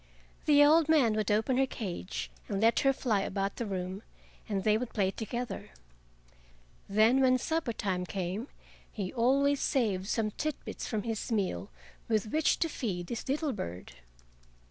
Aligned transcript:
The 0.47 0.65
old 0.65 0.89
man 0.89 1.13
would 1.13 1.29
open 1.29 1.57
her 1.57 1.67
cage 1.67 2.31
and 2.49 2.59
let 2.59 2.79
her 2.79 2.91
fly 2.91 3.21
about 3.21 3.57
the 3.57 3.67
room, 3.67 4.01
and 4.49 4.63
they 4.63 4.75
would 4.75 4.89
play 4.95 5.11
together. 5.11 5.69
Then 6.89 7.21
when 7.21 7.37
supper 7.37 7.71
time 7.71 8.07
came, 8.07 8.47
he 8.91 9.13
always 9.13 9.59
saved 9.61 10.07
some 10.07 10.31
tit 10.31 10.55
bits 10.65 10.87
from 10.87 11.03
his 11.03 11.31
meal 11.31 11.69
with 12.07 12.31
which 12.31 12.57
to 12.61 12.67
feed 12.67 13.09
his 13.09 13.27
little 13.29 13.53
bird. 13.53 13.93